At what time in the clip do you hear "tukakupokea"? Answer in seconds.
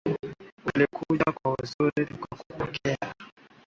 2.05-3.07